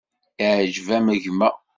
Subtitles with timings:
[0.45, 1.49] Iεǧeb-am gma?